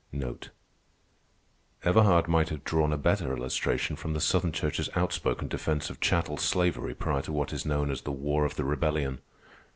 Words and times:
Everhard 1.83 2.27
might 2.27 2.49
have 2.49 2.63
drawn 2.63 2.91
a 2.91 2.97
better 2.97 3.37
illustration 3.37 3.95
from 3.95 4.13
the 4.13 4.19
Southern 4.19 4.51
Church's 4.51 4.89
outspoken 4.95 5.47
defence 5.47 5.91
of 5.91 5.99
chattel 5.99 6.37
slavery 6.37 6.95
prior 6.95 7.21
to 7.21 7.31
what 7.31 7.53
is 7.53 7.67
known 7.67 7.91
as 7.91 8.01
the 8.01 8.11
"War 8.11 8.43
of 8.43 8.55
the 8.55 8.65
Rebellion." 8.65 9.19